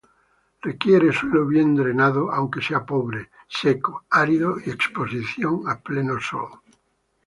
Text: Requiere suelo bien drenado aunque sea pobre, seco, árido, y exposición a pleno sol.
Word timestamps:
Requiere 0.67 1.13
suelo 1.13 1.45
bien 1.45 1.75
drenado 1.75 2.31
aunque 2.33 2.59
sea 2.59 2.83
pobre, 2.83 3.29
seco, 3.47 4.05
árido, 4.09 4.55
y 4.65 4.71
exposición 4.71 5.61
a 5.69 5.75
pleno 5.79 6.19
sol. 6.19 6.49